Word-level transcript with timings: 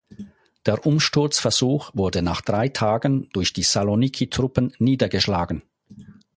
Der 0.65 0.87
Umsturzversuch 0.87 1.91
wurde 1.93 2.23
nach 2.23 2.41
drei 2.41 2.69
Tagen 2.69 3.29
durch 3.33 3.53
die 3.53 3.61
Saloniki-Truppen 3.61 4.73
niedergeschlagen. 4.79 5.61